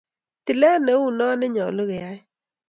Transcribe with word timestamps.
Tilet 0.45 0.77
ne 0.85 0.93
ui 1.03 1.11
no 1.17 1.25
ne 1.39 1.47
nyalu 1.53 1.83
keyai 1.89 2.19